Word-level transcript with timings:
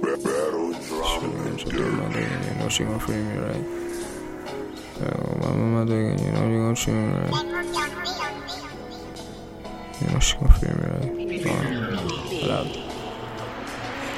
She 0.00 1.68
do 1.68 1.84
my 1.90 2.18
you 2.18 2.54
know 2.58 2.68
she 2.68 2.84
gon' 2.84 2.98
free 3.00 3.16
me, 3.16 3.36
right? 3.38 3.64
My 5.40 5.52
mama 5.52 5.80
and 5.92 6.20
you 6.20 6.32
know 6.32 6.44
you 6.48 6.60
me 6.92 7.12
right. 7.12 7.30
You 10.00 10.06
know 10.08 10.20
she 10.20 10.36
free 10.36 10.68
me 10.68 10.84
right. 10.88 11.10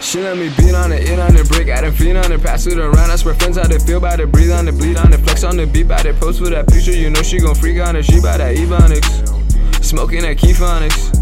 She 0.01 0.21
let 0.21 0.37
me 0.37 0.51
beat 0.57 0.75
on 0.75 0.93
it, 0.93 1.09
eat 1.09 1.19
on 1.19 1.37
it, 1.37 1.48
break 1.48 1.69
out 1.69 1.85
and 1.85 1.96
feed 1.96 2.17
on 2.17 2.30
it, 2.30 2.43
pass 2.43 2.67
it 2.67 2.78
around. 2.78 3.11
I 3.11 3.17
swear 3.17 3.34
friends 3.34 3.56
how 3.56 3.67
they 3.67 3.78
feel 3.78 3.98
about 3.98 4.20
it, 4.20 4.30
breathe 4.30 4.53
on 4.53 4.69
it, 4.69 4.73
bleed 4.73 4.98
on 4.98 5.12
it, 5.12 5.19
flex 5.19 5.42
on 5.42 5.56
the 5.56 5.67
beat 5.67 5.89
by 5.89 6.01
it, 6.01 6.20
post 6.20 6.39
for 6.41 6.51
that 6.51 6.69
picture. 6.69 6.92
You 6.92 7.11
know 7.11 7.23
she 7.23 7.39
gon' 7.39 7.55
freak 7.55 7.80
on 7.80 7.97
it, 7.97 8.05
she 8.05 8.20
by 8.20 8.37
that 8.37 8.56
Ebonics, 8.56 9.84
smoking 9.84 10.23
that 10.23 10.37
Keyphonics. 10.37 11.22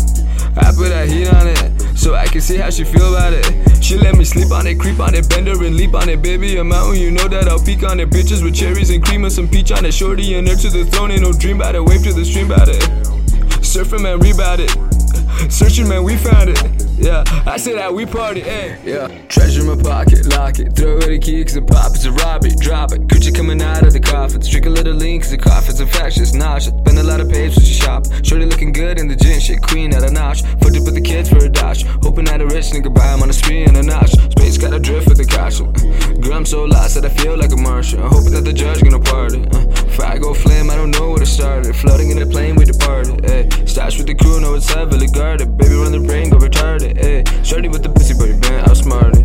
I 0.56 0.72
put 0.72 0.88
that 0.90 1.08
heat 1.08 1.28
on 1.28 1.46
it, 1.46 1.98
so 1.98 2.14
I 2.14 2.26
can 2.26 2.40
see 2.40 2.56
how 2.56 2.70
she 2.70 2.84
feel 2.84 3.14
about 3.14 3.32
it. 3.32 3.44
She 3.82 3.96
let 3.96 4.16
me 4.16 4.24
sleep 4.24 4.50
on 4.50 4.66
it, 4.66 4.78
creep 4.78 5.00
on 5.00 5.14
it, 5.14 5.28
bend 5.28 5.46
her 5.48 5.64
and 5.64 5.76
leap 5.76 5.94
on 5.94 6.08
it. 6.08 6.22
Baby, 6.22 6.56
a 6.56 6.64
mountain, 6.64 7.00
you 7.00 7.10
know 7.10 7.28
that 7.28 7.48
I'll 7.48 7.58
peek 7.58 7.82
on 7.82 8.00
it. 8.00 8.10
Bitches 8.10 8.42
with 8.42 8.54
cherries 8.54 8.90
and 8.90 9.04
cream 9.04 9.24
and 9.24 9.32
some 9.32 9.48
peach 9.48 9.72
on 9.72 9.84
it. 9.84 9.92
Shorty 9.92 10.34
and 10.34 10.46
her 10.48 10.56
to 10.56 10.70
the 10.70 10.84
throne, 10.84 11.10
ain't 11.10 11.22
no 11.22 11.32
dream 11.32 11.60
about 11.60 11.74
it. 11.74 11.84
Wave 11.84 12.02
to 12.04 12.12
the 12.12 12.24
stream 12.24 12.50
about 12.50 12.68
it. 12.68 12.80
Surfing, 13.62 14.02
man, 14.02 14.18
rebound 14.18 14.60
it. 14.60 14.70
Searching, 15.50 15.88
man, 15.88 16.04
we 16.04 16.16
found 16.16 16.50
it. 16.50 16.80
Yeah, 17.00 17.24
I 17.46 17.56
say 17.56 17.74
that 17.76 17.94
we 17.94 18.04
party, 18.04 18.42
eh? 18.42 18.76
Yeah, 18.84 19.08
treasure 19.28 19.62
in 19.62 19.68
my 19.68 19.82
pocket, 19.82 20.26
lock 20.26 20.58
it. 20.58 20.76
Throw 20.76 20.96
away 20.96 21.16
the 21.16 21.18
key, 21.18 21.42
cause 21.42 21.56
it 21.56 21.66
pop, 21.66 21.92
it's 21.94 22.04
a 22.04 22.12
rob 22.12 22.44
it, 22.44 22.60
drop 22.60 22.92
it. 22.92 23.06
Gucci 23.08 23.34
coming 23.34 23.62
out 23.62 23.86
of 23.86 23.94
the 23.94 24.00
coffins. 24.00 24.50
Drink 24.50 24.66
a 24.66 24.70
little 24.70 24.92
lean, 24.92 25.18
cause 25.18 25.30
the 25.30 25.38
coffin's 25.38 25.80
infectious, 25.80 26.34
nauseous. 26.34 26.74
Spend 26.76 26.98
a 26.98 27.02
lot 27.02 27.20
of 27.20 27.30
page 27.30 27.54
for 27.54 27.60
she 27.60 27.72
shop. 27.72 28.04
Shorty 28.22 28.44
good 28.90 28.98
in 28.98 29.06
the 29.06 29.14
gym 29.14 29.38
shit, 29.38 29.62
queen 29.62 29.94
at 29.94 30.02
a 30.02 30.10
notch. 30.10 30.42
Fucked 30.42 30.82
with 30.86 30.94
the 30.94 31.00
kids 31.00 31.28
for 31.28 31.38
a 31.38 31.48
dash. 31.48 31.84
Hoping 32.02 32.24
that 32.24 32.40
a 32.40 32.46
rich 32.46 32.70
nigga 32.74 32.92
buy 32.92 33.14
him 33.14 33.22
on 33.22 33.30
a 33.30 33.32
street 33.32 33.68
and 33.68 33.76
a 33.76 33.82
notch. 33.82 34.10
Space 34.34 34.58
got 34.58 34.72
a 34.72 34.80
drift 34.80 35.08
with 35.08 35.18
the 35.18 35.24
caution. 35.24 35.70
Girl, 36.20 36.34
I'm 36.34 36.44
so 36.44 36.64
lost 36.64 36.94
that 36.96 37.04
I 37.04 37.10
feel 37.10 37.36
like 37.36 37.52
a 37.52 37.56
Martian. 37.56 38.00
Hoping 38.00 38.32
that 38.32 38.44
the 38.44 38.52
judge 38.52 38.82
gonna 38.82 38.98
pardon. 38.98 39.46
Uh, 39.54 39.66
I 40.02 40.18
go 40.18 40.34
flame, 40.34 40.70
I 40.70 40.74
don't 40.74 40.90
know 40.90 41.10
where 41.10 41.20
to 41.20 41.26
start 41.26 41.66
it. 41.66 41.74
Floating 41.74 42.10
in 42.10 42.18
the 42.18 42.26
plane, 42.26 42.56
we 42.56 42.64
departed. 42.64 43.24
Eh. 43.30 43.48
Stash 43.64 43.98
with 43.98 44.08
the 44.08 44.14
crew, 44.14 44.40
know 44.40 44.54
it's 44.54 44.68
heavily 44.68 45.06
guarded. 45.06 45.56
Baby, 45.56 45.74
run 45.74 45.92
the 45.92 46.00
brain, 46.00 46.30
go 46.30 46.38
retarded. 46.38 46.98
Eh. 46.98 47.22
Shorty 47.44 47.68
with 47.68 47.84
the 47.84 47.90
pussy, 47.90 48.14
but 48.14 48.28
you 48.28 48.36
been 48.40 48.60
outsmarted. 48.68 49.24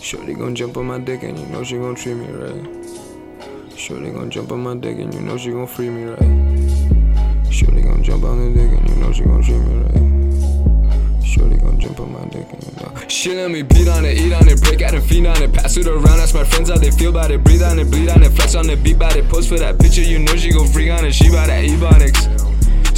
Shorty 0.00 0.32
gon' 0.34 0.54
jump 0.54 0.76
on 0.78 0.86
my 0.86 0.98
dick 0.98 1.24
and 1.24 1.38
you 1.38 1.46
know 1.46 1.62
she 1.62 1.76
gon' 1.76 1.94
treat 1.94 2.14
me 2.14 2.28
right. 2.28 3.76
Shorty 3.76 4.10
gon' 4.10 4.30
jump 4.30 4.52
on 4.52 4.62
my 4.62 4.76
dick 4.76 4.98
and 4.98 5.12
you 5.12 5.20
know 5.20 5.36
she 5.36 5.50
gon' 5.50 5.66
free 5.66 5.90
me 5.90 6.04
right. 6.04 6.73
Shorty 7.54 7.82
gon' 7.82 8.02
jump 8.02 8.24
on 8.24 8.52
the 8.52 8.60
dick 8.60 8.76
and 8.76 8.90
you 8.90 8.96
know 8.96 9.12
she 9.12 9.22
gon' 9.22 9.40
treat 9.40 9.60
me 9.60 9.76
right. 9.78 11.24
Shorty 11.24 11.56
gon' 11.56 11.78
jump 11.78 12.00
on 12.00 12.12
my 12.12 12.24
dick 12.24 12.48
and 12.50 12.64
you 12.64 12.72
know. 12.82 13.08
She 13.08 13.32
let 13.32 13.48
me 13.48 13.62
beat 13.62 13.86
on 13.86 14.04
it, 14.04 14.18
eat 14.18 14.32
on 14.32 14.48
it, 14.48 14.60
break 14.60 14.82
out 14.82 14.92
and 14.92 15.04
feed 15.04 15.24
on 15.24 15.40
it, 15.40 15.52
pass 15.52 15.76
it 15.76 15.86
around. 15.86 16.18
Ask 16.18 16.34
my 16.34 16.42
friends 16.42 16.68
how 16.68 16.78
they 16.78 16.90
feel 16.90 17.10
about 17.10 17.30
it. 17.30 17.44
Breathe 17.44 17.62
on 17.62 17.78
it, 17.78 17.88
bleed 17.92 18.08
on 18.08 18.24
it, 18.24 18.30
flex 18.30 18.56
on 18.56 18.68
it, 18.68 18.82
beat 18.82 18.98
by 18.98 19.10
it. 19.10 19.28
Post 19.28 19.50
for 19.50 19.58
that 19.60 19.78
picture, 19.78 20.02
you 20.02 20.18
know 20.18 20.34
she 20.34 20.50
gon' 20.50 20.66
freak 20.66 20.90
on 20.90 21.04
it. 21.04 21.14
She 21.14 21.30
by 21.30 21.46
that 21.46 21.64
Ebonics. 21.64 22.43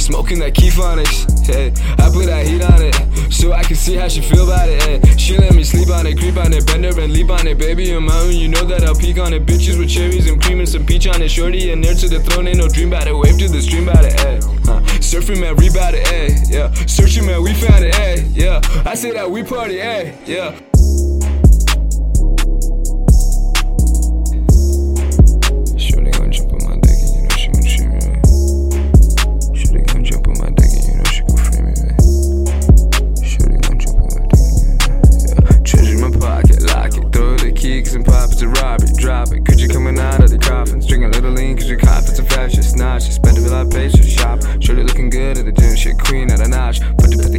Smoking 0.07 0.39
that 0.39 0.53
Keyphonics, 0.53 1.27
hey. 1.45 1.67
I 2.01 2.09
put 2.09 2.27
that 2.27 2.47
heat 2.47 2.63
on 2.63 2.81
it, 2.81 2.95
so 3.29 3.51
I 3.51 3.61
can 3.61 3.75
see 3.75 3.95
how 3.95 4.07
she 4.07 4.21
feel 4.21 4.45
about 4.45 4.69
it, 4.69 4.81
hey. 4.83 5.17
She 5.17 5.37
let 5.37 5.53
me 5.53 5.65
sleep 5.65 5.89
on 5.89 6.07
it, 6.07 6.17
creep 6.17 6.37
on 6.37 6.53
it, 6.53 6.65
bend 6.65 6.85
her 6.85 6.97
and 6.97 7.11
leap 7.11 7.29
on 7.29 7.45
it, 7.45 7.57
baby. 7.57 7.91
A 7.91 7.99
mountain, 7.99 8.37
you 8.37 8.47
know 8.47 8.63
that 8.63 8.85
I'll 8.85 8.95
peek 8.95 9.19
on 9.19 9.33
it. 9.33 9.45
Bitches 9.45 9.77
with 9.77 9.89
cherries 9.89 10.29
and 10.29 10.41
cream 10.41 10.59
and 10.59 10.69
some 10.69 10.85
peach 10.85 11.07
on 11.07 11.21
it. 11.21 11.29
Shorty 11.29 11.71
and 11.71 11.81
near 11.81 11.93
to 11.93 12.07
the 12.07 12.21
throne, 12.21 12.47
ain't 12.47 12.57
no 12.57 12.69
dream 12.69 12.87
about 12.87 13.07
it. 13.07 13.17
Wave 13.17 13.37
to 13.37 13.49
the 13.49 13.61
stream 13.61 13.89
about 13.89 14.05
it, 14.05 14.17
hey. 14.21 14.39
Huh. 14.63 14.79
Surfing 15.03 15.41
man, 15.41 15.57
rebound 15.57 15.93
it, 15.93 16.07
hey. 16.07 16.37
Yeah. 16.47 16.71
Searching 16.85 17.25
man, 17.25 17.43
we 17.43 17.53
found 17.53 17.83
it, 17.83 17.93
hey. 17.93 18.31
Yeah. 18.31 18.61
I 18.85 18.95
say 18.95 19.11
that 19.11 19.29
we 19.29 19.43
party, 19.43 19.79
hey. 19.79 20.17
Yeah. 20.25 20.57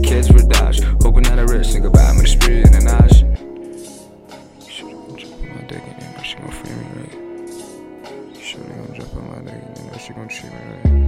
kids 0.08 0.32
were 0.32 0.40
dash. 0.40 0.80
Hoping 1.02 1.24
that 1.24 1.38
I 1.38 1.42
rich 1.42 1.68
nigga 1.68 1.92
buy 1.92 2.12
me 2.14 2.22
the 2.22 2.26
spree 2.26 2.62
and 2.62 2.74
an 2.74 2.88
ash. 2.88 3.22
my 5.54 5.60
dick 5.68 5.82
she 6.24 6.36
gon' 6.36 6.50
me, 6.70 6.86
right? 6.96 7.12
Gon' 8.68 8.96
drop 8.96 9.16
on 9.16 9.44
my 9.44 9.50
dick 9.50 9.62
in 9.76 9.86
it, 9.86 10.00
she 10.00 10.12
gon' 10.14 10.28
treat 10.28 10.52
me, 10.52 10.58
right? 10.58 11.07